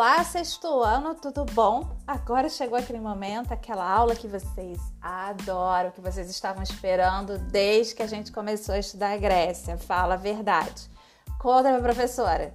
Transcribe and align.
Olá, 0.00 0.24
sexto 0.24 0.82
ano, 0.82 1.14
tudo 1.14 1.44
bom? 1.44 1.86
Agora 2.06 2.48
chegou 2.48 2.78
aquele 2.78 2.98
momento, 2.98 3.52
aquela 3.52 3.86
aula 3.86 4.16
que 4.16 4.26
vocês 4.26 4.80
adoram, 4.98 5.90
que 5.90 6.00
vocês 6.00 6.30
estavam 6.30 6.62
esperando 6.62 7.36
desde 7.36 7.94
que 7.94 8.02
a 8.02 8.06
gente 8.06 8.32
começou 8.32 8.74
a 8.74 8.78
estudar 8.78 9.12
a 9.12 9.18
Grécia. 9.18 9.76
Fala 9.76 10.14
a 10.14 10.16
verdade. 10.16 10.88
Conta 11.38 11.68
pra 11.68 11.82
professora. 11.82 12.54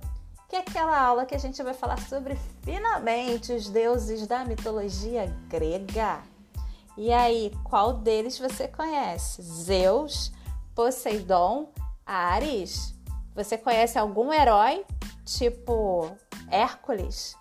Que 0.49 0.55
é 0.55 0.59
aquela 0.61 0.99
aula 0.99 1.23
que 1.23 1.35
a 1.35 1.37
gente 1.37 1.61
vai 1.61 1.75
falar 1.75 1.99
sobre 2.09 2.35
finalmente 2.63 3.53
os 3.53 3.69
deuses 3.69 4.25
da 4.25 4.43
mitologia 4.43 5.31
grega. 5.47 6.23
E 6.97 7.13
aí, 7.13 7.51
qual 7.63 7.93
deles 7.93 8.39
você 8.39 8.67
conhece? 8.67 9.43
Zeus, 9.43 10.31
Poseidon, 10.73 11.69
Ares? 12.03 12.95
Você 13.35 13.55
conhece 13.55 13.99
algum 13.99 14.33
herói? 14.33 14.83
Tipo 15.23 16.17
Hércules. 16.49 17.35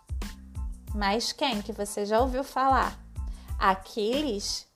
Mas 0.95 1.33
quem 1.33 1.61
que 1.61 1.73
você 1.73 2.07
já 2.07 2.21
ouviu 2.21 2.45
falar? 2.45 2.99
Aquiles? 3.59 4.67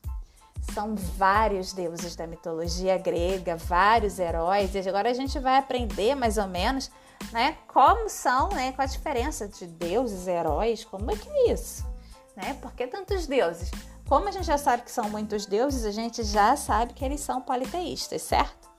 São 0.73 0.95
vários 0.95 1.73
deuses 1.73 2.15
da 2.15 2.27
mitologia 2.27 2.97
grega, 2.97 3.55
vários 3.55 4.19
heróis. 4.19 4.75
E 4.75 4.79
agora 4.79 5.09
a 5.09 5.13
gente 5.13 5.39
vai 5.39 5.57
aprender 5.57 6.15
mais 6.15 6.37
ou 6.37 6.47
menos, 6.47 6.91
né, 7.31 7.57
como 7.67 8.09
são, 8.09 8.49
né, 8.49 8.71
qual 8.73 8.85
a 8.85 8.89
diferença 8.89 9.47
de 9.47 9.65
deuses 9.65 10.27
e 10.27 10.31
heróis, 10.31 10.83
como 10.85 11.09
é 11.09 11.15
que 11.15 11.29
é 11.29 11.53
isso, 11.53 11.85
né? 12.35 12.53
Por 12.61 12.71
que 12.73 12.85
tantos 12.85 13.25
deuses? 13.25 13.71
Como 14.07 14.27
a 14.27 14.31
gente 14.31 14.45
já 14.45 14.57
sabe 14.57 14.83
que 14.83 14.91
são 14.91 15.09
muitos 15.09 15.45
deuses, 15.45 15.85
a 15.85 15.91
gente 15.91 16.23
já 16.23 16.55
sabe 16.55 16.93
que 16.93 17.05
eles 17.05 17.21
são 17.21 17.41
politeístas, 17.41 18.21
certo? 18.21 18.69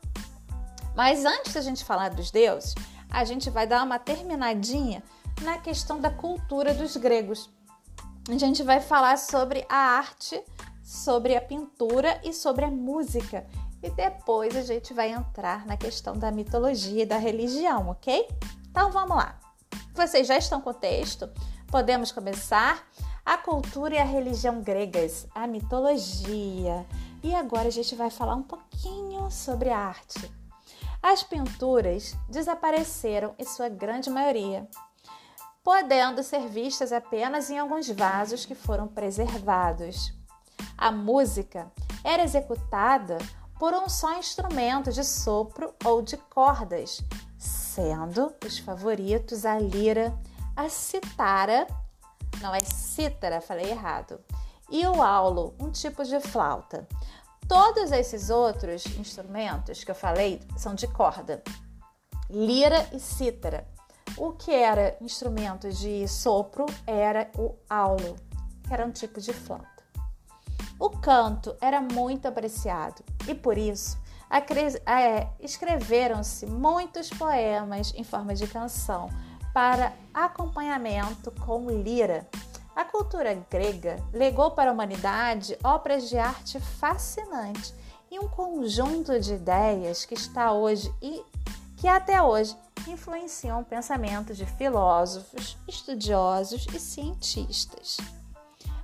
Mas 0.95 1.25
antes 1.25 1.55
da 1.55 1.61
gente 1.61 1.85
falar 1.85 2.11
dos 2.11 2.31
deuses, 2.31 2.75
a 3.09 3.25
gente 3.25 3.49
vai 3.49 3.67
dar 3.67 3.85
uma 3.85 3.99
terminadinha 3.99 5.03
na 5.43 5.59
questão 5.59 6.01
da 6.01 6.11
cultura 6.11 6.75
dos 6.75 6.97
gregos. 6.97 7.51
A 8.29 8.37
gente 8.37 8.63
vai 8.63 8.81
falar 8.81 9.17
sobre 9.19 9.65
a 9.69 9.77
arte, 9.77 10.43
sobre 10.83 11.37
a 11.37 11.41
pintura 11.41 12.21
e 12.23 12.33
sobre 12.33 12.65
a 12.65 12.71
música. 12.71 13.47
E 13.83 13.91
depois 13.91 14.55
a 14.55 14.63
gente 14.63 14.93
vai 14.93 15.11
entrar 15.11 15.67
na 15.67 15.77
questão 15.77 16.17
da 16.17 16.31
mitologia 16.31 17.03
e 17.03 17.07
da 17.07 17.17
religião, 17.17 17.89
ok? 17.89 18.29
Então 18.71 18.91
vamos 18.93 19.17
lá. 19.17 19.39
Vocês 19.95 20.27
já 20.27 20.37
estão 20.37 20.61
com 20.61 20.71
o 20.71 20.75
texto? 20.75 21.29
Podemos 21.69 22.13
começar? 22.13 22.87
A 23.25 23.39
cultura 23.39 23.95
e 23.95 23.99
a 23.99 24.05
religião 24.05 24.61
gregas, 24.61 25.27
a 25.35 25.47
mitologia. 25.47 26.87
E 27.23 27.35
agora 27.35 27.69
a 27.69 27.73
gente 27.73 27.95
vai 27.95 28.11
falar 28.11 28.35
um 28.35 28.43
pouquinho 28.43 29.31
sobre 29.31 29.71
a 29.71 29.79
arte. 29.79 30.31
As 31.03 31.23
pinturas 31.23 32.15
desapareceram 32.29 33.35
em 33.39 33.45
sua 33.45 33.69
grande 33.71 34.11
maioria, 34.11 34.69
podendo 35.63 36.23
ser 36.23 36.49
vistas 36.49 36.93
apenas 36.93 37.51
em 37.51 37.59
alguns 37.59 37.89
vasos 37.89 38.47
que 38.47 38.55
foram 38.55 38.89
preservados. 38.89 40.13
A 40.77 40.91
música 40.91 41.71
era 42.03 42.23
executada 42.23 43.19
por 43.59 43.75
um 43.75 43.89
só 43.89 44.19
instrumento 44.19 44.91
de 44.91 45.05
sopro 45.05 45.75
ou 45.85 46.01
de 46.01 46.17
cordas, 46.17 47.03
sendo 47.39 48.33
os 48.45 48.59
favoritos 48.59 49.45
a 49.45 49.59
lira, 49.59 50.19
a 50.57 50.69
citara, 50.69 51.67
não 52.41 52.55
é 52.55 52.61
cítara, 52.61 53.41
falei 53.41 53.71
errado, 53.71 54.19
e 54.71 54.87
o 54.87 55.03
aulo, 55.03 55.55
um 55.61 55.71
tipo 55.71 56.03
de 56.05 56.21
flauta. 56.21 56.89
Todos 57.47 57.93
esses 57.93 58.31
outros 58.31 58.87
instrumentos 58.99 59.85
que 59.85 59.91
eu 59.91 59.95
falei 59.95 60.41
são 60.57 60.75
de 60.75 60.87
corda, 60.87 61.43
lira 62.31 62.89
e 62.93 63.01
cítara. 63.01 63.67
O 64.17 64.33
que 64.33 64.53
era 64.53 64.97
instrumento 65.01 65.71
de 65.71 66.07
sopro 66.09 66.67
era 66.87 67.31
o 67.37 67.55
aulo, 67.69 68.17
que 68.67 68.73
era 68.73 68.87
um 68.87 68.91
tipo 68.91 69.21
de 69.21 69.33
flauta. 69.33 69.69
O 70.79 70.91
canto 70.91 71.57
era 71.61 71.81
muito 71.81 72.27
apreciado 72.27 73.03
e 73.29 73.35
por 73.35 73.59
isso 73.59 73.99
é, 74.87 75.29
escreveram-se 75.41 76.47
muitos 76.47 77.11
poemas 77.11 77.93
em 77.95 78.05
forma 78.05 78.35
de 78.35 78.47
canção 78.47 79.11
para 79.53 79.93
acompanhamento 80.15 81.31
com 81.33 81.69
lira 81.69 82.27
a 82.81 82.85
cultura 82.85 83.35
grega 83.51 84.03
legou 84.13 84.53
para 84.53 84.71
a 84.71 84.73
humanidade 84.73 85.59
obras 85.63 86.09
de 86.09 86.17
arte 86.17 86.59
fascinantes 86.59 87.75
e 88.11 88.19
um 88.19 88.29
conjunto 88.29 89.21
de 89.21 89.35
ideias 89.35 90.05
que 90.05 90.15
está 90.15 90.53
hoje 90.53 90.91
e 91.03 91.23
que 91.77 91.87
até 91.87 92.23
hoje 92.23 92.57
influenciam 92.89 93.61
o 93.61 93.65
pensamento 93.65 94.35
de 94.35 94.47
filósofos, 94.47 95.57
estudiosos 95.67 96.67
e 96.75 96.79
cientistas. 96.79 97.97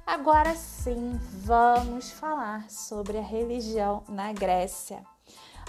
Agora 0.06 0.54
sim, 0.54 1.18
vamos 1.44 2.10
falar 2.10 2.70
sobre 2.70 3.18
a 3.18 3.22
religião 3.22 4.04
na 4.08 4.32
Grécia. 4.32 5.04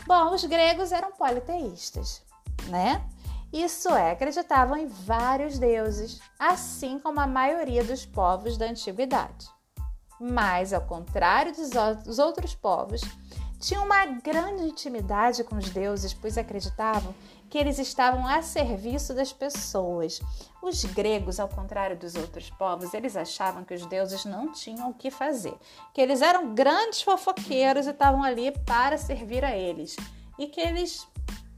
Bom, 0.06 0.34
os 0.34 0.46
gregos 0.46 0.92
eram 0.92 1.12
politeístas, 1.12 2.22
né? 2.68 3.04
Isso 3.52 3.90
é, 3.90 4.12
acreditavam 4.12 4.78
em 4.78 4.88
vários 4.88 5.58
deuses, 5.58 6.20
assim 6.38 7.00
como 7.00 7.20
a 7.20 7.28
maioria 7.28 7.84
dos 7.84 8.06
povos 8.06 8.58
da 8.58 8.66
antiguidade. 8.66 9.48
Mas, 10.20 10.74
ao 10.74 10.82
contrário 10.82 11.54
dos 12.04 12.20
outros 12.20 12.54
povos, 12.54 13.02
tinham 13.60 13.86
uma 13.86 14.06
grande 14.06 14.64
intimidade 14.64 15.44
com 15.44 15.58
os 15.58 15.70
deuses, 15.70 16.14
pois 16.14 16.38
acreditavam 16.38 17.14
que 17.50 17.58
eles 17.58 17.80
estavam 17.80 18.28
a 18.28 18.42
serviço 18.42 19.14
das 19.14 19.32
pessoas. 19.32 20.20
Os 20.62 20.84
gregos, 20.84 21.40
ao 21.40 21.48
contrário 21.48 21.98
dos 21.98 22.16
outros 22.16 22.50
povos, 22.50 22.94
eles 22.94 23.16
achavam 23.16 23.64
que 23.64 23.74
os 23.74 23.86
deuses 23.86 24.26
não 24.26 24.52
tinham 24.52 24.90
o 24.90 24.94
que 24.94 25.10
fazer, 25.10 25.56
que 25.94 26.02
eles 26.02 26.22
eram 26.22 26.54
grandes 26.54 27.02
fofoqueiros 27.02 27.88
e 27.88 27.92
estavam 27.92 28.24
ali 28.24 28.52
para 28.66 28.98
servir 28.98 29.44
a 29.44 29.56
eles, 29.56 29.96
e 30.38 30.48
que 30.48 30.62
eles 30.62 31.08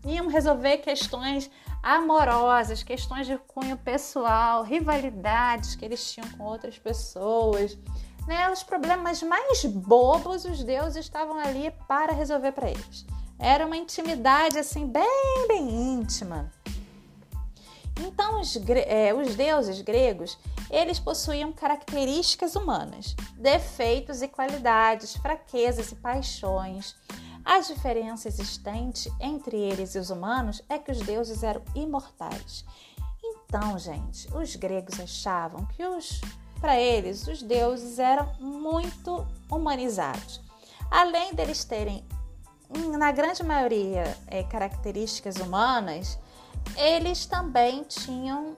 iam 0.05 0.27
resolver 0.27 0.77
questões 0.77 1.49
amorosas, 1.81 2.83
questões 2.83 3.25
de 3.25 3.37
cunho 3.39 3.77
pessoal, 3.77 4.63
rivalidades 4.63 5.75
que 5.75 5.83
eles 5.83 6.11
tinham 6.11 6.29
com 6.31 6.43
outras 6.43 6.77
pessoas. 6.77 7.77
Né? 8.29 8.47
Os 8.51 8.61
problemas 8.61 9.23
mais 9.23 9.65
bobos, 9.65 10.45
os 10.45 10.63
deuses 10.63 10.97
estavam 10.97 11.39
ali 11.39 11.71
para 11.87 12.13
resolver 12.13 12.51
para 12.51 12.69
eles. 12.69 13.03
Era 13.39 13.65
uma 13.65 13.75
intimidade 13.75 14.59
assim, 14.59 14.85
bem, 14.85 15.47
bem 15.47 15.67
íntima. 15.67 16.51
Então, 17.99 18.39
os, 18.39 18.55
é, 18.85 19.11
os 19.15 19.33
deuses 19.33 19.81
gregos, 19.81 20.37
eles 20.69 20.99
possuíam 20.99 21.51
características 21.51 22.55
humanas, 22.55 23.15
defeitos 23.35 24.21
e 24.21 24.27
qualidades, 24.27 25.15
fraquezas 25.15 25.91
e 25.91 25.95
paixões, 25.95 26.95
a 27.43 27.61
diferença 27.61 28.27
existente 28.27 29.11
entre 29.19 29.57
eles 29.57 29.95
e 29.95 29.97
os 29.97 30.11
humanos 30.11 30.61
é 30.69 30.77
que 30.77 30.91
os 30.91 30.99
deuses 30.99 31.41
eram 31.41 31.63
imortais. 31.73 32.63
Então, 33.23 33.75
gente, 33.79 34.31
os 34.35 34.55
gregos 34.55 34.99
achavam 34.99 35.65
que 35.65 35.83
os 35.83 36.21
para 36.59 36.79
eles 36.79 37.27
os 37.27 37.41
deuses 37.41 37.99
eram 37.99 38.33
muito 38.39 39.25
humanizados. 39.49 40.41
Além 40.89 41.33
deles 41.33 41.63
terem, 41.63 42.03
na 42.97 43.11
grande 43.11 43.43
maioria, 43.43 44.17
é, 44.27 44.43
características 44.43 45.37
humanas, 45.37 46.17
eles 46.75 47.25
também 47.25 47.83
tinham 47.83 48.57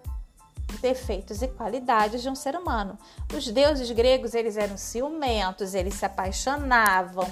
defeitos 0.81 1.41
e 1.41 1.47
qualidades 1.47 2.21
de 2.21 2.29
um 2.29 2.35
ser 2.35 2.55
humano. 2.55 2.97
Os 3.35 3.47
deuses 3.47 3.91
gregos 3.91 4.33
eles 4.33 4.57
eram 4.57 4.77
ciumentos, 4.77 5.73
eles 5.73 5.95
se 5.95 6.05
apaixonavam 6.05 7.27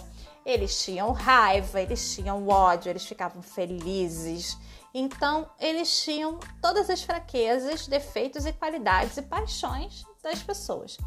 eles 0.45 0.83
tinham 0.83 1.11
raiva, 1.11 1.79
eles 1.79 2.13
tinham 2.15 2.47
ódio, 2.47 2.89
eles 2.89 3.05
ficavam 3.05 3.41
felizes. 3.41 4.57
Então, 4.93 5.49
eles 5.59 6.03
tinham 6.03 6.39
todas 6.61 6.89
as 6.89 7.03
fraquezas, 7.03 7.87
defeitos 7.87 8.45
e 8.45 8.53
qualidades 8.53 9.17
e 9.17 9.21
paixões 9.21 10.03
das 10.21 10.41
pessoas. 10.41 10.97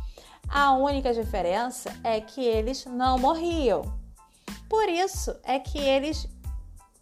A 0.49 0.73
única 0.73 1.13
diferença 1.13 1.95
é 2.05 2.21
que 2.21 2.45
eles 2.45 2.85
não 2.85 3.19
morriam. 3.19 3.83
Por 4.69 4.89
isso 4.89 5.35
é 5.43 5.59
que 5.59 5.79
eles 5.79 6.29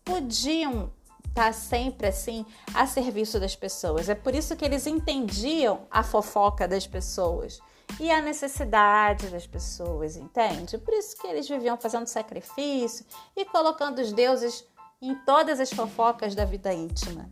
podiam 0.05 0.93
estar 1.29 1.53
sempre 1.55 2.09
assim 2.09 2.45
a 2.75 2.87
serviço 2.87 3.39
das 3.39 3.55
pessoas. 3.55 4.09
É 4.09 4.15
por 4.15 4.35
isso 4.35 4.57
que 4.57 4.65
eles 4.65 4.87
entendiam 4.87 5.87
a 5.91 6.03
fofoca 6.03 6.67
das 6.67 6.87
pessoas 6.87 7.61
e 7.99 8.11
a 8.11 8.21
necessidade 8.21 9.29
das 9.29 9.47
pessoas, 9.47 10.17
entende? 10.17 10.79
Por 10.79 10.95
isso 10.95 11.17
que 11.17 11.27
eles 11.27 11.49
viviam 11.49 11.77
fazendo 11.77 12.07
sacrifício 12.07 13.05
e 13.37 13.45
colocando 13.45 14.01
os 14.01 14.13
deuses 14.13 14.65
em 15.01 15.15
todas 15.25 15.59
as 15.59 15.71
fofocas 15.71 16.35
da 16.35 16.45
vida 16.45 16.73
íntima 16.75 17.31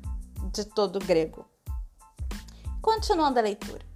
de 0.53 0.65
todo 0.65 0.99
grego. 0.99 1.45
Continuando 2.81 3.39
a 3.39 3.43
leitura. 3.43 3.87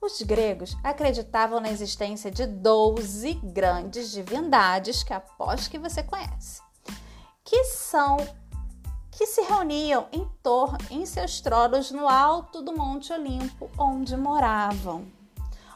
Os 0.00 0.20
gregos 0.22 0.76
acreditavam 0.82 1.60
na 1.60 1.70
existência 1.70 2.30
de 2.30 2.46
12 2.46 3.34
grandes 3.44 4.10
divindades 4.10 5.02
que 5.02 5.12
aposto 5.12 5.70
que 5.70 5.78
você 5.78 6.02
conhece, 6.02 6.60
que 7.44 7.64
são 7.64 8.16
que 9.10 9.26
se 9.26 9.42
reuniam 9.42 10.08
em 10.10 10.26
torno 10.42 10.78
em 10.90 11.04
seus 11.04 11.40
tronos 11.40 11.90
no 11.90 12.08
alto 12.08 12.62
do 12.62 12.74
Monte 12.74 13.12
Olimpo, 13.12 13.70
onde 13.78 14.16
moravam. 14.16 15.06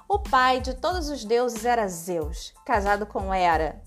O 0.08 0.18
pai 0.18 0.60
de 0.60 0.72
todos 0.72 1.10
os 1.10 1.22
deuses 1.22 1.64
era 1.64 1.86
Zeus, 1.86 2.54
casado 2.64 3.04
com 3.04 3.32
Hera. 3.32 3.82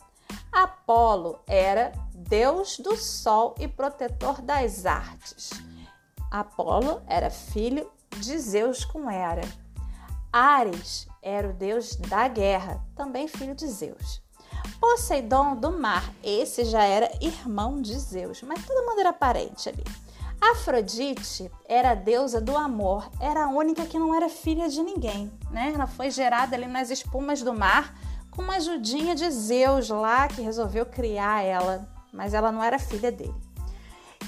Apolo 0.51 1.39
era 1.47 1.91
deus 2.29 2.77
do 2.77 2.95
sol 2.95 3.55
e 3.59 3.67
protetor 3.67 4.39
das 4.39 4.85
artes. 4.85 5.49
Apolo 6.29 7.01
era 7.07 7.31
filho 7.31 7.91
de 8.17 8.37
Zeus 8.37 8.85
com 8.85 9.09
Hera. 9.09 9.41
Ares 10.31 11.07
era 11.23 11.49
o 11.49 11.53
deus 11.53 11.95
da 11.95 12.27
guerra, 12.27 12.85
também 12.95 13.27
filho 13.27 13.55
de 13.55 13.67
Zeus. 13.67 14.21
Poseidon 14.79 15.55
do 15.55 15.71
mar, 15.71 16.13
esse 16.23 16.65
já 16.65 16.83
era 16.83 17.11
irmão 17.19 17.81
de 17.81 17.97
Zeus, 17.97 18.43
mas 18.43 18.63
todo 18.63 18.85
mundo 18.85 18.99
era 18.99 19.11
parente 19.11 19.67
ali. 19.67 19.83
Afrodite 20.39 21.51
era 21.67 21.91
a 21.91 21.95
deusa 21.95 22.39
do 22.39 22.55
amor, 22.55 23.09
era 23.19 23.45
a 23.45 23.49
única 23.49 23.87
que 23.87 23.97
não 23.97 24.13
era 24.13 24.29
filha 24.29 24.69
de 24.69 24.83
ninguém, 24.83 25.31
né? 25.49 25.71
Ela 25.73 25.87
foi 25.87 26.11
gerada 26.11 26.55
ali 26.55 26.67
nas 26.67 26.91
espumas 26.91 27.41
do 27.41 27.53
mar 27.53 27.93
com 28.29 28.43
uma 28.43 28.57
ajudinha 28.57 29.15
de 29.15 29.29
Zeus 29.31 29.89
lá 29.89 30.27
que 30.27 30.41
resolveu 30.41 30.85
criar 30.85 31.41
ela, 31.41 31.98
mas 32.13 32.33
ela 32.33 32.51
não 32.51 32.63
era 32.63 32.79
filha 32.79 33.11
dele. 33.11 33.35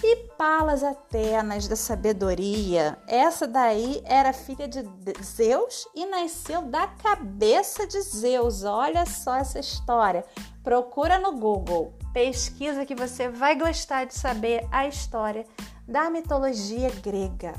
E 0.03 0.15
Palas 0.35 0.83
Atenas 0.83 1.67
da 1.67 1.75
sabedoria, 1.75 2.97
essa 3.07 3.47
daí 3.47 4.01
era 4.03 4.33
filha 4.33 4.67
de 4.67 4.83
Zeus 5.23 5.87
e 5.93 6.07
nasceu 6.07 6.63
da 6.63 6.87
cabeça 6.87 7.85
de 7.85 8.01
Zeus. 8.01 8.63
Olha 8.63 9.05
só 9.05 9.35
essa 9.35 9.59
história. 9.59 10.25
Procura 10.63 11.19
no 11.19 11.37
Google, 11.37 11.93
pesquisa 12.13 12.83
que 12.83 12.95
você 12.95 13.29
vai 13.29 13.55
gostar 13.55 14.05
de 14.05 14.15
saber 14.15 14.67
a 14.71 14.87
história 14.87 15.45
da 15.87 16.09
mitologia 16.09 16.89
grega. 16.89 17.53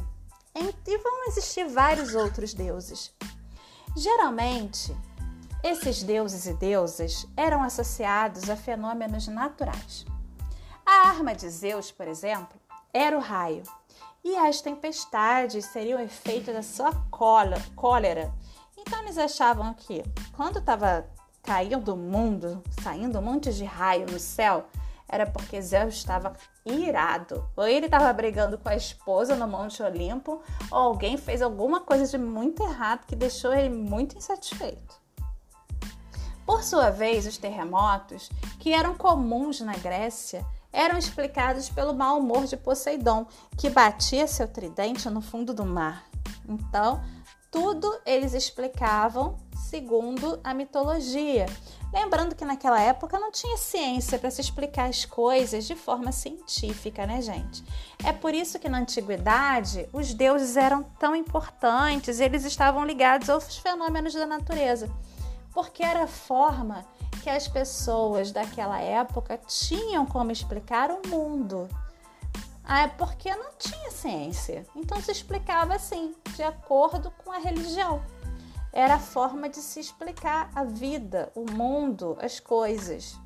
E 0.54 0.98
vão 0.98 1.26
existir 1.28 1.68
vários 1.68 2.14
outros 2.14 2.52
deuses. 2.52 3.14
Geralmente, 3.96 4.96
esses 5.62 6.02
deuses 6.02 6.46
e 6.46 6.54
deusas 6.54 7.24
eram 7.36 7.62
associados 7.62 8.50
a 8.50 8.56
fenômenos 8.56 9.28
naturais. 9.28 10.04
A 10.94 11.08
arma 11.08 11.34
de 11.34 11.48
Zeus, 11.48 11.90
por 11.90 12.06
exemplo, 12.06 12.60
era 12.92 13.16
o 13.16 13.20
raio, 13.20 13.62
e 14.22 14.36
as 14.36 14.60
tempestades 14.60 15.64
seriam 15.64 15.98
o 15.98 16.02
efeito 16.02 16.52
da 16.52 16.62
sua 16.62 16.92
cólera. 17.10 18.30
Então 18.76 19.00
eles 19.00 19.16
achavam 19.16 19.72
que 19.72 20.04
quando 20.36 20.58
estava 20.58 21.06
caindo 21.42 21.94
o 21.94 21.96
mundo, 21.96 22.62
saindo 22.82 23.18
um 23.18 23.22
monte 23.22 23.50
de 23.54 23.64
raio 23.64 24.04
no 24.04 24.18
céu, 24.18 24.66
era 25.08 25.24
porque 25.24 25.62
Zeus 25.62 25.94
estava 25.94 26.34
irado. 26.62 27.48
Ou 27.56 27.66
ele 27.66 27.86
estava 27.86 28.12
brigando 28.12 28.58
com 28.58 28.68
a 28.68 28.76
esposa 28.76 29.34
no 29.34 29.48
Monte 29.48 29.82
Olimpo, 29.82 30.42
ou 30.70 30.78
alguém 30.78 31.16
fez 31.16 31.40
alguma 31.40 31.80
coisa 31.80 32.06
de 32.06 32.18
muito 32.18 32.62
errado 32.62 33.06
que 33.06 33.16
deixou 33.16 33.54
ele 33.54 33.70
muito 33.70 34.18
insatisfeito. 34.18 35.00
Por 36.44 36.62
sua 36.62 36.90
vez, 36.90 37.26
os 37.26 37.38
terremotos, 37.38 38.28
que 38.60 38.74
eram 38.74 38.94
comuns 38.94 39.60
na 39.60 39.74
Grécia, 39.74 40.44
eram 40.72 40.98
explicados 40.98 41.68
pelo 41.68 41.92
mau 41.92 42.18
humor 42.18 42.46
de 42.46 42.56
Poseidon, 42.56 43.26
que 43.58 43.68
batia 43.68 44.26
seu 44.26 44.48
tridente 44.48 45.08
no 45.10 45.20
fundo 45.20 45.52
do 45.52 45.66
mar. 45.66 46.04
Então, 46.48 47.02
tudo 47.50 48.00
eles 48.06 48.32
explicavam 48.32 49.36
segundo 49.54 50.40
a 50.42 50.54
mitologia. 50.54 51.46
Lembrando 51.92 52.34
que 52.34 52.46
naquela 52.46 52.80
época 52.80 53.18
não 53.18 53.30
tinha 53.30 53.58
ciência 53.58 54.18
para 54.18 54.30
se 54.30 54.40
explicar 54.40 54.88
as 54.88 55.04
coisas 55.04 55.66
de 55.66 55.74
forma 55.74 56.10
científica, 56.10 57.06
né, 57.06 57.20
gente? 57.20 57.62
É 58.02 58.12
por 58.12 58.32
isso 58.32 58.58
que 58.58 58.68
na 58.68 58.78
antiguidade 58.78 59.86
os 59.92 60.14
deuses 60.14 60.56
eram 60.56 60.82
tão 60.98 61.14
importantes, 61.14 62.20
eles 62.20 62.44
estavam 62.46 62.86
ligados 62.86 63.28
aos 63.28 63.58
fenômenos 63.58 64.14
da 64.14 64.26
natureza, 64.26 64.90
porque 65.52 65.82
era 65.82 66.04
a 66.04 66.08
forma 66.08 66.86
que 67.22 67.30
as 67.30 67.46
pessoas 67.46 68.32
daquela 68.32 68.80
época 68.80 69.38
tinham 69.38 70.04
como 70.04 70.32
explicar 70.32 70.90
o 70.90 71.06
mundo. 71.06 71.68
Ah, 72.64 72.82
é 72.82 72.88
porque 72.88 73.32
não 73.34 73.52
tinha 73.56 73.90
ciência. 73.92 74.66
Então 74.74 75.00
se 75.00 75.12
explicava 75.12 75.74
assim, 75.74 76.16
de 76.34 76.42
acordo 76.42 77.12
com 77.24 77.30
a 77.30 77.38
religião. 77.38 78.02
Era 78.72 78.94
a 78.94 78.98
forma 78.98 79.48
de 79.48 79.58
se 79.58 79.78
explicar 79.78 80.50
a 80.54 80.64
vida, 80.64 81.30
o 81.34 81.48
mundo, 81.48 82.18
as 82.20 82.40
coisas. 82.40 83.16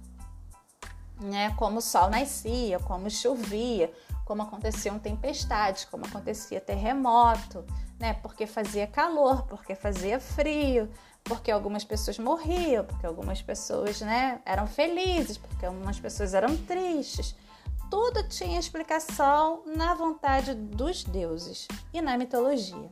Né? 1.18 1.54
Como 1.56 1.78
o 1.78 1.82
sol 1.82 2.10
nascia, 2.10 2.78
como 2.80 3.08
chovia, 3.08 3.90
como 4.26 4.42
aconteciam 4.42 4.98
tempestades, 4.98 5.86
como 5.86 6.04
acontecia 6.04 6.60
terremoto, 6.60 7.64
né? 7.98 8.14
Porque 8.14 8.46
fazia 8.46 8.86
calor, 8.86 9.42
porque 9.46 9.74
fazia 9.74 10.20
frio, 10.20 10.90
porque 11.24 11.50
algumas 11.50 11.84
pessoas 11.84 12.18
morriam, 12.18 12.84
porque 12.84 13.06
algumas 13.06 13.42
pessoas 13.42 14.00
né, 14.00 14.40
eram 14.44 14.66
felizes, 14.66 15.38
porque 15.38 15.66
algumas 15.66 15.98
pessoas 15.98 16.34
eram 16.34 16.56
tristes. 16.56 17.34
Tudo 17.90 18.28
tinha 18.28 18.58
explicação 18.58 19.62
na 19.66 19.94
vontade 19.94 20.54
dos 20.54 21.04
deuses 21.04 21.68
e 21.92 22.00
na 22.00 22.18
mitologia. 22.18 22.90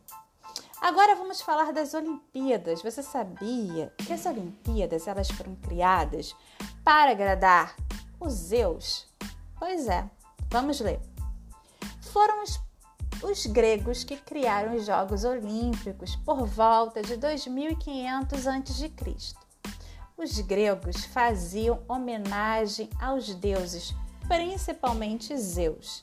Agora 0.81 1.15
vamos 1.15 1.41
falar 1.41 1.73
das 1.73 1.95
Olimpíadas. 1.95 2.83
Você 2.83 3.03
sabia 3.03 3.93
que 3.97 4.13
as 4.13 4.27
Olimpíadas 4.27 5.09
elas 5.09 5.31
foram 5.31 5.57
criadas 5.57 6.37
para 6.85 7.13
agradar 7.13 7.75
os 8.21 8.35
Zeus? 8.35 9.09
Pois 9.59 9.89
é, 9.89 10.09
vamos 10.51 10.81
ler. 10.81 11.01
Foram 12.13 12.43
os 12.43 12.59
os 13.25 13.47
gregos 13.47 14.05
que 14.05 14.17
criaram 14.17 14.77
os 14.77 14.85
Jogos 14.85 15.25
Olímpicos 15.25 16.15
por 16.17 16.47
volta 16.47 17.03
de 17.03 17.17
2500 17.17 18.47
a.C. 18.47 18.93
Os 20.17 20.39
gregos 20.41 21.05
faziam 21.07 21.83
homenagem 21.89 22.91
aos 23.01 23.35
deuses, 23.35 23.95
principalmente 24.29 25.37
Zeus. 25.37 26.03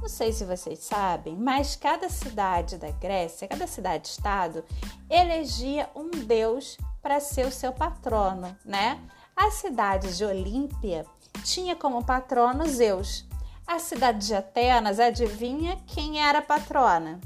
Não 0.00 0.08
sei 0.08 0.32
se 0.32 0.44
vocês 0.44 0.80
sabem, 0.80 1.34
mas 1.36 1.74
cada 1.74 2.08
cidade 2.08 2.76
da 2.76 2.90
Grécia, 2.90 3.48
cada 3.48 3.66
cidade-estado, 3.66 4.62
elegia 5.10 5.90
um 5.96 6.10
deus 6.10 6.76
para 7.02 7.18
ser 7.18 7.46
o 7.46 7.52
seu 7.52 7.72
patrono, 7.72 8.56
né? 8.64 9.00
A 9.34 9.50
cidade 9.50 10.16
de 10.16 10.24
Olímpia 10.24 11.04
tinha 11.44 11.74
como 11.74 12.04
patrono 12.04 12.66
Zeus, 12.68 13.27
a 13.68 13.78
cidade 13.78 14.26
de 14.26 14.34
Atenas, 14.34 14.98
adivinha 14.98 15.76
quem 15.86 16.26
era 16.26 16.38
a 16.38 16.42
patrona? 16.42 17.20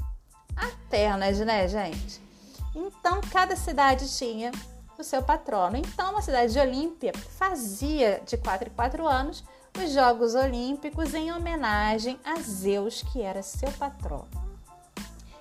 Atenas, 0.53 1.39
né, 1.39 1.65
gente? 1.69 2.21
Então, 2.75 3.21
cada 3.31 3.55
cidade 3.55 4.13
tinha 4.17 4.51
o 4.99 5.03
seu 5.05 5.23
patrono. 5.23 5.77
Então, 5.77 6.17
a 6.17 6.21
cidade 6.21 6.51
de 6.51 6.59
Olímpia 6.59 7.13
fazia 7.39 8.21
de 8.25 8.35
4 8.35 8.67
em 8.67 8.73
4 8.73 9.07
anos 9.07 9.41
os 9.81 9.91
Jogos 9.91 10.35
Olímpicos 10.35 11.13
em 11.13 11.31
homenagem 11.31 12.19
a 12.25 12.35
Zeus, 12.41 13.01
que 13.01 13.21
era 13.21 13.41
seu 13.41 13.71
patrono. 13.71 14.27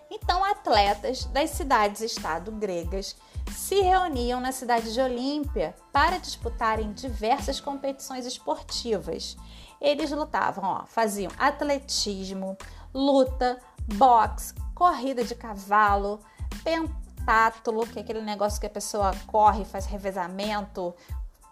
Então, 0.08 0.44
atletas 0.44 1.24
das 1.26 1.50
cidades-estado 1.50 2.52
gregas 2.52 3.16
se 3.50 3.80
reuniam 3.80 4.40
na 4.40 4.52
cidade 4.52 4.92
de 4.92 5.00
Olímpia 5.00 5.74
para 5.92 6.18
disputarem 6.18 6.92
diversas 6.92 7.60
competições 7.60 8.24
esportivas 8.24 9.36
eles 9.82 10.12
lutavam, 10.12 10.64
ó, 10.64 10.86
faziam 10.86 11.30
atletismo, 11.36 12.56
luta, 12.94 13.58
boxe, 13.94 14.54
corrida 14.74 15.24
de 15.24 15.34
cavalo, 15.34 16.20
pentátulo, 16.62 17.86
que 17.86 17.98
é 17.98 18.02
aquele 18.02 18.22
negócio 18.22 18.60
que 18.60 18.66
a 18.66 18.70
pessoa 18.70 19.12
corre, 19.26 19.64
faz 19.64 19.86
revezamento 19.86 20.94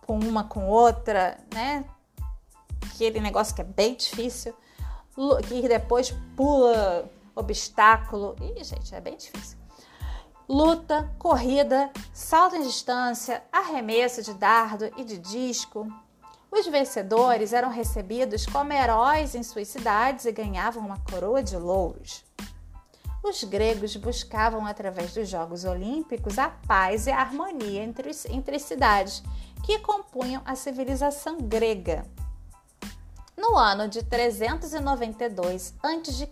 com 0.07 0.19
uma 0.19 0.45
com 0.45 0.69
outra, 0.69 1.39
né? 1.53 1.85
Aquele 2.95 3.21
negócio 3.21 3.55
que 3.55 3.61
é 3.61 3.65
bem 3.65 3.95
difícil, 3.97 4.55
que 5.49 5.69
depois 5.69 6.13
pula 6.37 7.11
obstáculo. 7.35 8.37
Ih, 8.41 8.63
gente, 8.63 8.95
é 8.95 9.01
bem 9.01 9.17
difícil. 9.17 9.59
Luta, 10.49 11.13
corrida, 11.19 11.93
salto 12.13 12.57
em 12.57 12.63
distância, 12.63 13.43
arremesso 13.53 14.23
de 14.23 14.35
dardo 14.35 14.91
e 14.97 15.05
de 15.05 15.19
disco, 15.19 15.87
os 16.50 16.66
vencedores 16.66 17.52
eram 17.52 17.71
recebidos 17.71 18.45
como 18.45 18.73
heróis 18.73 19.35
em 19.35 19.42
suas 19.42 19.69
cidades 19.69 20.25
e 20.25 20.33
ganhavam 20.33 20.85
uma 20.85 20.99
coroa 20.99 21.42
de 21.42 21.57
louros. 21.57 22.25
Os 23.23 23.45
gregos 23.45 23.97
buscavam, 23.97 24.66
através 24.66 25.12
dos 25.12 25.28
Jogos 25.28 25.64
Olímpicos, 25.64 26.38
a 26.38 26.49
paz 26.49 27.07
e 27.07 27.11
a 27.11 27.21
harmonia 27.21 27.83
entre, 27.83 28.11
entre 28.30 28.57
as 28.57 28.62
cidades 28.62 29.23
que 29.62 29.78
compunham 29.78 30.40
a 30.45 30.57
civilização 30.57 31.37
grega. 31.38 32.04
No 33.37 33.57
ano 33.57 33.88
de 33.88 34.02
392 34.02 35.75
a.C., 35.83 36.28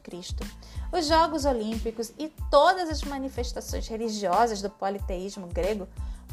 os 0.91 1.07
Jogos 1.07 1.45
Olímpicos 1.45 2.13
e 2.19 2.29
todas 2.51 2.89
as 2.89 3.03
manifestações 3.03 3.87
religiosas 3.87 4.63
do 4.63 4.71
politeísmo 4.71 5.47
grego 5.47 5.87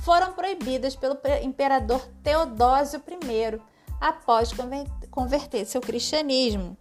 foram 0.03 0.33
proibidas 0.33 0.95
pelo 0.95 1.17
imperador 1.43 2.05
Teodósio 2.23 3.01
I 3.07 3.59
após 3.99 4.51
converter-se 5.09 5.77
ao 5.77 5.81
cristianismo. 5.81 6.77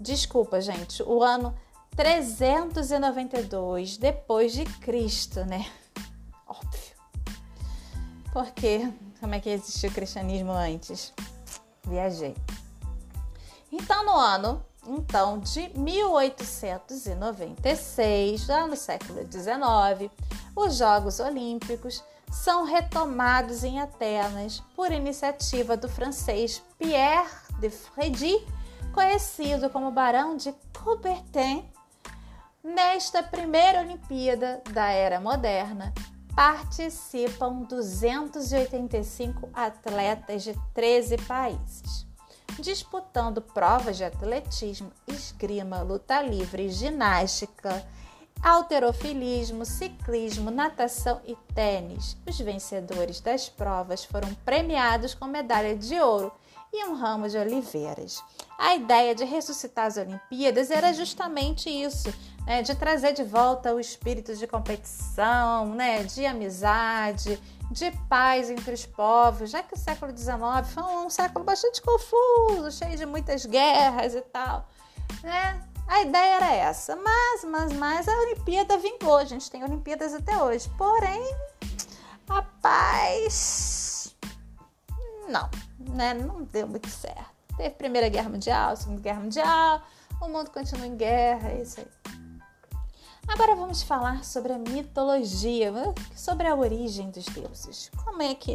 desculpa, 0.00 0.60
gente, 0.60 1.02
o 1.02 1.22
ano 1.22 1.54
392 1.96 3.96
depois 3.96 4.52
de 4.52 4.64
Cristo, 4.64 5.44
né? 5.44 5.66
Óbvio. 6.46 6.96
Porque 8.32 8.92
como 9.20 9.34
é 9.34 9.40
que 9.40 9.48
existia 9.48 9.88
o 9.88 9.92
cristianismo 9.92 10.52
antes? 10.52 11.12
Viajei. 11.84 12.36
Então, 13.72 14.04
no 14.04 14.12
ano 14.12 14.62
então 14.88 15.40
de 15.40 15.68
1896, 15.76 18.46
lá 18.46 18.64
no 18.66 18.76
século 18.76 19.20
XIX, 19.20 20.08
os 20.54 20.76
Jogos 20.76 21.18
Olímpicos 21.18 22.04
são 22.30 22.64
retomados 22.64 23.64
em 23.64 23.80
Atenas 23.80 24.62
por 24.74 24.92
iniciativa 24.92 25.76
do 25.76 25.88
francês 25.88 26.62
Pierre 26.78 27.28
de 27.60 27.70
Frédy, 27.70 28.36
conhecido 28.92 29.70
como 29.70 29.90
Barão 29.90 30.36
de 30.36 30.54
Coubertin. 30.82 31.64
Nesta 32.62 33.22
primeira 33.22 33.80
Olimpíada 33.80 34.62
da 34.72 34.88
Era 34.88 35.20
Moderna, 35.20 35.92
participam 36.34 37.62
285 37.62 39.48
atletas 39.54 40.42
de 40.42 40.54
13 40.74 41.16
países 41.18 42.06
disputando 42.58 43.42
provas 43.42 43.96
de 43.96 44.04
atletismo, 44.04 44.90
esgrima, 45.06 45.82
luta 45.82 46.20
livre, 46.22 46.68
ginástica, 46.70 47.86
alterofilismo, 48.42 49.64
ciclismo, 49.64 50.50
natação 50.50 51.20
e 51.26 51.36
tênis. 51.54 52.16
Os 52.26 52.38
vencedores 52.38 53.20
das 53.20 53.48
provas 53.48 54.04
foram 54.04 54.32
premiados 54.44 55.14
com 55.14 55.26
medalha 55.26 55.76
de 55.76 55.98
ouro 56.00 56.32
e 56.72 56.84
um 56.86 56.94
ramo 56.94 57.28
de 57.28 57.38
oliveiras. 57.38 58.22
A 58.58 58.74
ideia 58.74 59.14
de 59.14 59.24
ressuscitar 59.24 59.86
as 59.86 59.96
Olimpíadas 59.96 60.70
era 60.70 60.92
justamente 60.92 61.70
isso, 61.70 62.12
né, 62.46 62.62
de 62.62 62.74
trazer 62.74 63.12
de 63.12 63.24
volta 63.24 63.74
o 63.74 63.80
espírito 63.80 64.34
de 64.36 64.46
competição, 64.46 65.74
né, 65.74 66.04
de 66.04 66.26
amizade, 66.26 67.40
de 67.70 67.90
paz 68.08 68.50
entre 68.50 68.74
os 68.74 68.86
povos, 68.86 69.50
já 69.50 69.62
que 69.62 69.74
o 69.74 69.78
século 69.78 70.16
XIX 70.16 70.36
foi 70.72 70.82
um 70.82 71.10
século 71.10 71.44
bastante 71.44 71.82
confuso, 71.82 72.70
cheio 72.70 72.96
de 72.96 73.06
muitas 73.06 73.44
guerras 73.44 74.14
e 74.14 74.20
tal, 74.20 74.68
né? 75.22 75.60
A 75.86 76.02
ideia 76.02 76.36
era 76.36 76.52
essa, 76.52 76.96
mas, 76.96 77.44
mas, 77.44 77.72
mas 77.72 78.08
a 78.08 78.18
Olimpíada 78.18 78.76
vingou, 78.78 79.16
a 79.16 79.24
gente 79.24 79.50
tem 79.50 79.62
Olimpíadas 79.62 80.14
até 80.14 80.42
hoje, 80.42 80.68
porém 80.76 81.22
a 82.28 82.42
paz 82.42 84.16
não, 85.28 85.48
né? 85.78 86.14
Não 86.14 86.42
deu 86.44 86.66
muito 86.66 86.88
certo. 86.88 87.34
Teve 87.56 87.70
Primeira 87.70 88.08
Guerra 88.08 88.28
Mundial, 88.28 88.76
Segunda 88.76 89.00
Guerra 89.00 89.20
Mundial, 89.20 89.82
o 90.20 90.28
mundo 90.28 90.50
continua 90.50 90.86
em 90.86 90.96
guerra, 90.96 91.50
é 91.50 91.62
isso 91.62 91.80
aí. 91.80 91.86
Agora 93.28 93.56
vamos 93.56 93.82
falar 93.82 94.24
sobre 94.24 94.52
a 94.52 94.58
mitologia, 94.58 95.72
sobre 96.14 96.46
a 96.46 96.54
origem 96.54 97.10
dos 97.10 97.24
deuses. 97.26 97.90
Como 98.04 98.22
é 98.22 98.34
que 98.34 98.54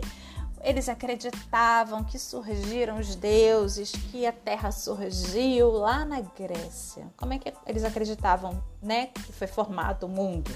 eles 0.63 0.87
acreditavam 0.87 2.03
que 2.03 2.19
surgiram 2.19 2.99
os 2.99 3.15
deuses, 3.15 3.91
que 3.91 4.25
a 4.25 4.31
Terra 4.31 4.71
surgiu 4.71 5.71
lá 5.71 6.05
na 6.05 6.21
Grécia? 6.21 7.11
Como 7.17 7.33
é 7.33 7.39
que 7.39 7.53
eles 7.65 7.83
acreditavam, 7.83 8.63
né, 8.81 9.07
que 9.07 9.33
foi 9.33 9.47
formado 9.47 10.05
o 10.05 10.09
mundo? 10.09 10.51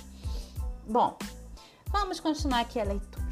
Bom, 0.87 1.17
vamos 1.87 2.19
continuar 2.19 2.61
aqui 2.61 2.79
a 2.79 2.83
leitura. 2.83 3.25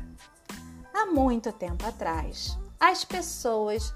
Há 0.93 1.05
muito 1.07 1.51
tempo 1.51 1.85
atrás, 1.85 2.57
as 2.79 3.05
pessoas 3.05 3.93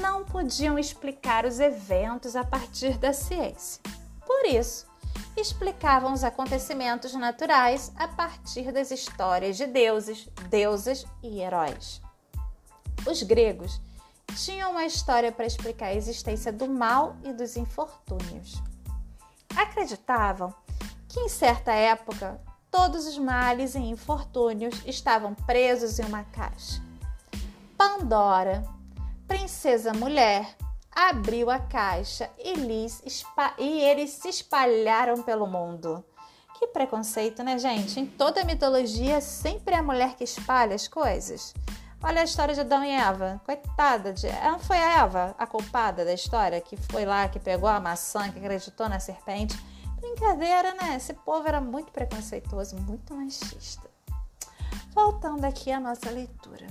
não 0.00 0.24
podiam 0.24 0.78
explicar 0.78 1.44
os 1.44 1.60
eventos 1.60 2.34
a 2.34 2.44
partir 2.44 2.98
da 2.98 3.12
ciência. 3.12 3.80
Por 4.26 4.46
isso, 4.46 4.86
explicavam 5.36 6.12
os 6.12 6.24
acontecimentos 6.24 7.14
naturais 7.14 7.92
a 7.96 8.08
partir 8.08 8.72
das 8.72 8.90
histórias 8.90 9.56
de 9.56 9.66
deuses, 9.66 10.28
deusas 10.48 11.06
e 11.22 11.40
heróis. 11.40 12.00
Os 13.04 13.22
gregos 13.22 13.80
tinham 14.36 14.70
uma 14.70 14.84
história 14.84 15.32
para 15.32 15.46
explicar 15.46 15.86
a 15.86 15.94
existência 15.94 16.52
do 16.52 16.68
mal 16.68 17.16
e 17.24 17.32
dos 17.32 17.56
infortúnios. 17.56 18.62
Acreditavam 19.56 20.54
que 21.08 21.20
em 21.20 21.28
certa 21.28 21.72
época 21.72 22.40
todos 22.70 23.06
os 23.06 23.18
males 23.18 23.74
e 23.74 23.78
infortúnios 23.78 24.82
estavam 24.84 25.34
presos 25.34 25.98
em 25.98 26.04
uma 26.04 26.24
caixa. 26.24 26.82
Pandora, 27.76 28.62
princesa 29.26 29.92
mulher, 29.94 30.56
abriu 30.90 31.50
a 31.50 31.58
caixa 31.58 32.30
e, 32.38 32.54
lhes 32.54 33.02
e 33.58 33.80
eles 33.80 34.10
se 34.10 34.28
espalharam 34.28 35.22
pelo 35.22 35.46
mundo. 35.46 36.04
Que 36.58 36.66
preconceito, 36.68 37.42
né, 37.42 37.58
gente? 37.58 38.00
Em 38.00 38.06
toda 38.06 38.40
a 38.40 38.44
mitologia, 38.44 39.20
sempre 39.20 39.74
é 39.74 39.78
a 39.78 39.82
mulher 39.82 40.16
que 40.16 40.24
espalha 40.24 40.74
as 40.74 40.88
coisas. 40.88 41.52
Olha 42.06 42.20
a 42.20 42.24
história 42.24 42.54
de 42.54 42.60
Adão 42.60 42.84
e 42.84 42.90
Eva. 42.92 43.40
Coitada 43.44 44.12
de. 44.12 44.28
Não 44.28 44.60
foi 44.60 44.78
a 44.78 45.02
Eva 45.02 45.34
a 45.36 45.44
culpada 45.44 46.04
da 46.04 46.14
história 46.14 46.60
que 46.60 46.76
foi 46.76 47.04
lá, 47.04 47.28
que 47.28 47.40
pegou 47.40 47.68
a 47.68 47.80
maçã, 47.80 48.30
que 48.30 48.38
acreditou 48.38 48.88
na 48.88 49.00
serpente? 49.00 49.58
Brincadeira, 50.00 50.72
né? 50.74 50.94
Esse 50.94 51.12
povo 51.12 51.48
era 51.48 51.60
muito 51.60 51.90
preconceituoso, 51.90 52.76
muito 52.76 53.12
machista. 53.12 53.90
Voltando 54.94 55.44
aqui 55.44 55.72
à 55.72 55.80
nossa 55.80 56.08
leitura. 56.08 56.68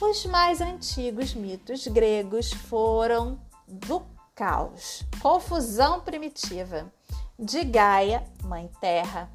Os 0.00 0.24
mais 0.24 0.62
antigos 0.62 1.34
mitos 1.34 1.86
gregos 1.86 2.50
foram 2.50 3.38
do 3.68 4.02
caos, 4.34 5.04
confusão 5.20 6.00
primitiva, 6.00 6.90
de 7.38 7.64
Gaia, 7.64 8.24
mãe 8.42 8.70
terra, 8.80 9.28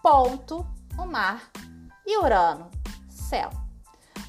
Ponto, 0.00 0.64
o 0.96 1.06
mar, 1.06 1.50
e 2.06 2.16
Urano, 2.18 2.70
céu. 3.10 3.63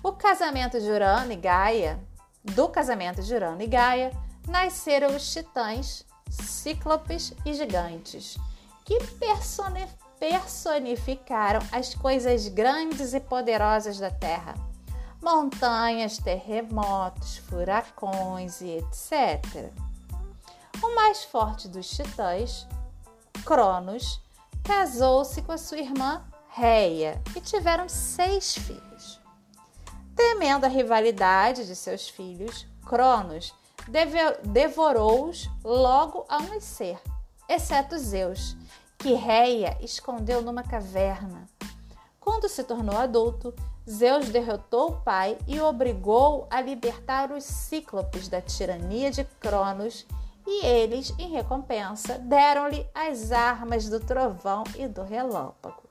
O 0.06 0.14
casamento 0.14 0.80
de 0.80 0.88
Urano 0.88 1.32
e 1.32 1.36
Gaia, 1.36 2.00
do 2.44 2.70
casamento 2.70 3.24
de 3.24 3.34
Urano 3.34 3.64
e 3.64 3.66
Gaia, 3.66 4.12
nasceram 4.48 5.16
os 5.16 5.34
titãs, 5.34 6.06
cíclopes 6.30 7.34
e 7.44 7.56
gigantes, 7.56 8.38
que 8.86 9.00
personificaram 10.20 11.60
as 11.72 11.96
coisas 11.96 12.48
grandes 12.48 13.16
e 13.16 13.20
poderosas 13.20 13.98
da 13.98 14.12
Terra 14.12 14.54
montanhas, 15.24 16.20
terremotos, 16.20 17.38
furacões 17.38 18.62
e 18.62 18.78
etc. 18.78 19.74
O 20.84 20.94
mais 20.94 21.24
forte 21.24 21.68
dos 21.68 21.90
titãs, 21.90 22.68
Cronos, 23.44 24.22
casou-se 24.64 25.42
com 25.42 25.52
a 25.52 25.58
sua 25.58 25.80
irmã 25.80 26.24
Reia 26.48 27.20
e 27.36 27.42
tiveram 27.42 27.90
seis 27.90 28.54
filhos. 28.54 28.85
Temendo 30.16 30.66
a 30.66 30.70
rivalidade 30.70 31.66
de 31.68 31.76
seus 31.76 32.08
filhos, 32.08 32.66
Cronos 32.86 33.54
devorou-os 34.44 35.50
logo 35.64 36.26
ao 36.30 36.42
nascer, 36.44 37.00
exceto 37.48 37.98
Zeus, 37.98 38.56
que 38.98 39.14
Reia 39.14 39.78
escondeu 39.82 40.42
numa 40.42 40.64
caverna. 40.64 41.48
Quando 42.20 42.50
se 42.50 42.64
tornou 42.64 42.98
adulto, 42.98 43.54
Zeus 43.88 44.30
derrotou 44.30 44.90
o 44.90 45.02
pai 45.02 45.38
e 45.48 45.60
o 45.60 45.66
obrigou 45.66 46.48
a 46.50 46.60
libertar 46.60 47.32
os 47.32 47.44
cíclopes 47.44 48.28
da 48.28 48.42
tirania 48.42 49.12
de 49.12 49.24
Cronos, 49.40 50.08
e 50.48 50.66
eles, 50.66 51.14
em 51.20 51.30
recompensa, 51.30 52.18
deram-lhe 52.20 52.88
as 52.94 53.32
armas 53.32 53.90
do 53.90 54.00
trovão 54.00 54.64
e 54.76 54.88
do 54.88 55.04
relâmpago. 55.04 55.85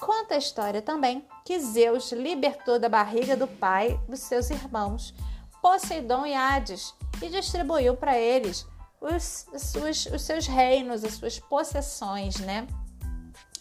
Conta 0.00 0.34
a 0.34 0.38
história 0.38 0.80
também 0.80 1.26
que 1.44 1.60
Zeus 1.60 2.10
libertou 2.12 2.78
da 2.78 2.88
barriga 2.88 3.36
do 3.36 3.46
pai 3.46 4.00
dos 4.08 4.20
seus 4.20 4.48
irmãos, 4.50 5.14
Poseidon 5.60 6.24
e 6.24 6.34
Hades, 6.34 6.94
e 7.22 7.28
distribuiu 7.28 7.94
para 7.94 8.18
eles 8.18 8.66
os, 8.98 9.46
os, 9.52 10.06
os 10.06 10.22
seus 10.22 10.46
reinos, 10.46 11.04
as 11.04 11.14
suas 11.14 11.38
possessões, 11.38 12.36
né? 12.40 12.66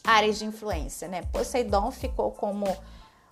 Áreas 0.03 0.39
de 0.39 0.45
influência, 0.45 1.07
né? 1.09 1.23
Poseidon 1.23 1.91
ficou 1.91 2.31
como 2.31 2.65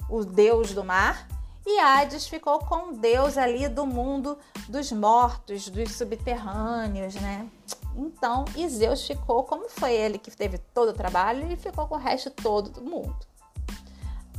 o 0.09 0.25
deus 0.25 0.73
do 0.73 0.83
mar, 0.83 1.27
e 1.69 1.79
Hades 1.79 2.25
ficou 2.27 2.59
com 2.59 2.93
deus 2.93 3.37
ali 3.37 3.67
do 3.67 3.85
mundo 3.85 4.37
dos 4.69 4.89
mortos, 4.89 5.67
dos 5.67 5.91
subterrâneos, 5.91 7.15
né? 7.15 7.45
Então, 7.93 8.45
e 8.55 8.65
Zeus 8.69 9.05
ficou, 9.05 9.43
como 9.43 9.67
foi 9.69 9.93
ele 9.93 10.17
que 10.17 10.31
teve 10.31 10.57
todo 10.57 10.89
o 10.89 10.93
trabalho, 10.93 11.43
ele 11.43 11.57
ficou 11.57 11.85
com 11.85 11.95
o 11.95 11.99
resto 11.99 12.31
todo 12.31 12.69
do 12.69 12.81
mundo. 12.81 13.17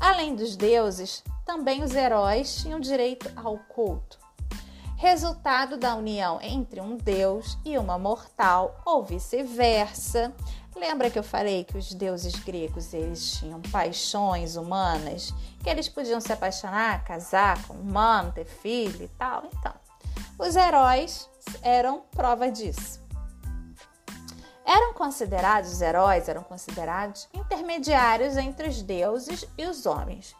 Além 0.00 0.34
dos 0.34 0.56
deuses, 0.56 1.22
também 1.44 1.82
os 1.82 1.94
heróis 1.94 2.56
tinham 2.62 2.80
direito 2.80 3.30
ao 3.36 3.58
culto. 3.58 4.18
Resultado 4.96 5.76
da 5.76 5.94
união 5.96 6.38
entre 6.40 6.80
um 6.80 6.96
deus 6.96 7.58
e 7.62 7.76
uma 7.76 7.98
mortal, 7.98 8.80
ou 8.86 9.04
vice-versa, 9.04 10.34
Lembra 10.78 11.10
que 11.10 11.18
eu 11.18 11.24
falei 11.24 11.64
que 11.64 11.76
os 11.76 11.92
deuses 11.92 12.36
gregos 12.36 12.94
eles 12.94 13.32
tinham 13.32 13.60
paixões 13.62 14.54
humanas, 14.54 15.34
que 15.62 15.68
eles 15.68 15.88
podiam 15.88 16.20
se 16.20 16.32
apaixonar, 16.32 17.02
casar 17.04 17.60
com 17.66 17.74
um 17.74 17.80
humano, 17.80 18.30
ter 18.30 18.44
filho 18.44 19.02
e 19.02 19.08
tal? 19.08 19.44
Então, 19.52 19.74
os 20.38 20.54
heróis 20.54 21.28
eram 21.62 22.02
prova 22.12 22.48
disso. 22.48 23.00
Eram 24.64 24.94
considerados 24.94 25.80
heróis, 25.80 26.28
eram 26.28 26.44
considerados 26.44 27.28
intermediários 27.34 28.36
entre 28.36 28.68
os 28.68 28.80
deuses 28.80 29.44
e 29.58 29.66
os 29.66 29.84
homens. 29.84 30.36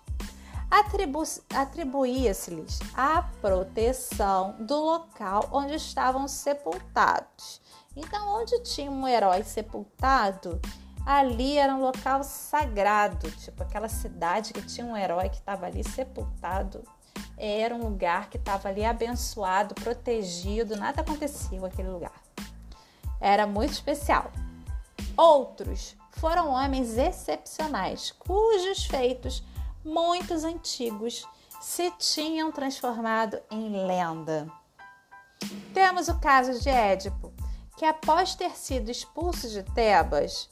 Atribu 0.70 1.22
Atribuía-se-lhes 1.52 2.78
a 2.94 3.22
proteção 3.40 4.54
do 4.60 4.76
local 4.76 5.48
onde 5.50 5.74
estavam 5.74 6.28
sepultados. 6.28 7.60
Então, 7.98 8.28
onde 8.28 8.56
tinha 8.60 8.88
um 8.88 9.08
herói 9.08 9.42
sepultado, 9.42 10.60
ali 11.04 11.58
era 11.58 11.74
um 11.74 11.80
local 11.80 12.22
sagrado, 12.22 13.28
tipo 13.32 13.60
aquela 13.64 13.88
cidade 13.88 14.52
que 14.52 14.62
tinha 14.62 14.86
um 14.86 14.96
herói 14.96 15.28
que 15.28 15.38
estava 15.38 15.66
ali 15.66 15.82
sepultado. 15.82 16.84
Era 17.36 17.74
um 17.74 17.82
lugar 17.82 18.30
que 18.30 18.36
estava 18.36 18.68
ali 18.68 18.84
abençoado, 18.84 19.74
protegido, 19.74 20.76
nada 20.76 21.00
acontecia 21.00 21.60
naquele 21.60 21.88
lugar. 21.88 22.22
Era 23.20 23.48
muito 23.48 23.72
especial. 23.72 24.30
Outros 25.16 25.96
foram 26.12 26.50
homens 26.50 26.96
excepcionais, 26.96 28.12
cujos 28.12 28.84
feitos, 28.84 29.42
muitos 29.84 30.44
antigos, 30.44 31.26
se 31.60 31.90
tinham 31.98 32.52
transformado 32.52 33.40
em 33.50 33.84
lenda. 33.84 34.46
Temos 35.74 36.06
o 36.06 36.20
caso 36.20 36.60
de 36.60 36.68
Édipo, 36.68 37.32
que 37.78 37.84
após 37.84 38.34
ter 38.34 38.56
sido 38.56 38.90
expulso 38.90 39.48
de 39.48 39.62
Tebas, 39.62 40.50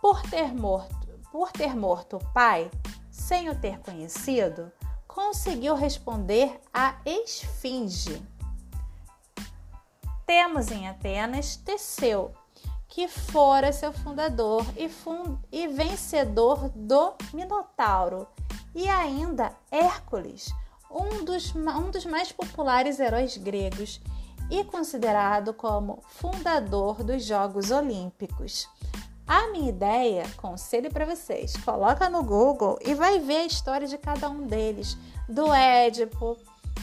por 0.00 0.22
ter 0.22 0.54
morto, 0.54 1.06
por 1.30 1.52
ter 1.52 1.76
morto 1.76 2.16
o 2.16 2.32
pai, 2.32 2.70
sem 3.10 3.50
o 3.50 3.54
ter 3.54 3.78
conhecido, 3.80 4.72
conseguiu 5.06 5.74
responder 5.74 6.58
à 6.72 6.96
esfinge. 7.04 8.22
Temos 10.24 10.70
em 10.70 10.88
Atenas 10.88 11.56
Teseu, 11.56 12.32
que 12.88 13.06
fora 13.06 13.70
seu 13.70 13.92
fundador 13.92 14.64
e, 14.78 14.88
fund 14.88 15.38
e 15.52 15.68
vencedor 15.68 16.70
do 16.74 17.12
Minotauro, 17.34 18.26
e 18.74 18.88
ainda 18.88 19.54
Hércules, 19.70 20.48
um 20.90 21.22
dos, 21.22 21.54
um 21.54 21.90
dos 21.90 22.06
mais 22.06 22.32
populares 22.32 22.98
heróis 22.98 23.36
gregos 23.36 24.00
e 24.50 24.64
considerado 24.64 25.52
como 25.52 26.02
fundador 26.06 27.02
dos 27.04 27.24
Jogos 27.24 27.70
Olímpicos. 27.70 28.68
A 29.26 29.48
minha 29.48 29.68
ideia, 29.68 30.26
conselho 30.38 30.90
para 30.90 31.04
vocês, 31.04 31.54
coloca 31.58 32.08
no 32.08 32.22
Google 32.22 32.78
e 32.82 32.94
vai 32.94 33.18
ver 33.18 33.36
a 33.36 33.46
história 33.46 33.86
de 33.86 33.98
cada 33.98 34.30
um 34.30 34.46
deles, 34.46 34.96
do 35.28 35.52
Édipo, 35.52 36.36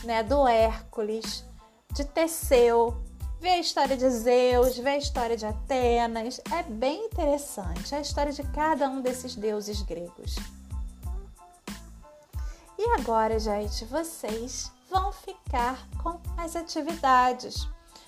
né, 0.04 0.22
do 0.22 0.48
Hércules, 0.48 1.44
de 1.92 2.06
Teseu, 2.06 2.96
vê 3.40 3.50
a 3.50 3.60
história 3.60 3.98
de 3.98 4.10
Zeus, 4.10 4.78
vê 4.78 4.90
a 4.90 4.98
história 4.98 5.36
de 5.36 5.46
Atenas, 5.46 6.40
é 6.52 6.62
bem 6.62 7.06
interessante 7.06 7.96
a 7.96 8.00
história 8.00 8.32
de 8.32 8.44
cada 8.44 8.88
um 8.88 9.02
desses 9.02 9.36
deuses 9.36 9.82
gregos. 9.82 10.36
E 12.78 12.90
agora, 13.00 13.40
gente, 13.40 13.86
vocês 13.86 14.72
vão 14.96 15.12
ficar 15.12 15.78
com 16.02 16.22
as 16.38 16.56
atividades. 16.56 17.68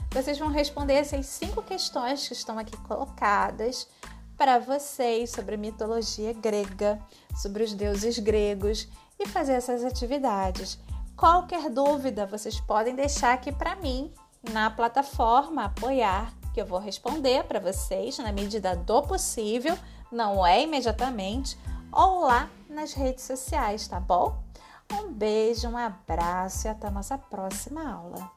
Vocês 0.10 0.39
vão 0.39 0.48
responder 0.48 0.94
essas 0.94 1.25
cinco 1.25 1.62
questões 1.62 2.25
que 2.25 2.34
estão 2.34 2.58
aqui 2.58 2.77
colocadas 2.77 3.89
para 4.38 4.58
vocês 4.58 5.32
sobre 5.32 5.56
a 5.56 5.58
mitologia 5.58 6.32
grega, 6.32 6.98
sobre 7.36 7.63
os 7.63 7.74
deuses 7.74 8.17
gregos 8.20 8.88
e 9.20 9.27
fazer 9.27 9.53
essas 9.53 9.84
atividades. 9.84 10.79
Qualquer 11.17 11.70
dúvida 11.70 12.25
vocês 12.25 12.58
podem 12.62 12.96
deixar 12.96 13.34
aqui 13.34 13.51
para 13.51 13.75
mim 13.75 14.13
na 14.53 14.70
plataforma 14.70 15.65
Apoiar, 15.65 16.32
que 16.53 16.62
eu 16.62 16.65
vou 16.65 16.79
responder 16.79 17.44
para 17.44 17.60
vocês 17.60 18.17
na 18.17 18.32
medida 18.32 18.77
do 18.77 19.01
possível, 19.03 19.78
não 20.10 20.45
é 20.45 20.63
imediatamente, 20.63 21.58
ou 21.91 22.21
lá 22.21 22.50
nas 22.69 22.93
redes 22.93 23.26
sociais, 23.26 23.89
tá 23.89 24.00
bom? 24.00 24.47
Um 24.91 25.12
beijo, 25.12 25.67
um 25.67 25.78
abraço 25.78 26.67
e 26.67 26.69
até 26.69 26.88
a 26.88 26.91
nossa 26.91 27.17
próxima 27.17 27.89
aula. 27.89 28.37